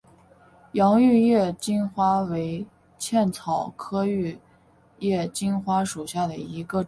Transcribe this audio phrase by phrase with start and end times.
[0.71, 2.65] 洋玉叶金花为
[2.97, 4.39] 茜草科玉
[4.97, 6.79] 叶金花属下的一个种。